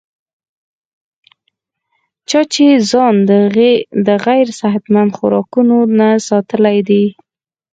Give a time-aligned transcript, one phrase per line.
[2.29, 3.15] چا چې ځان
[4.07, 7.03] د غېر صحتمند خوراکونو نه ساتلے دے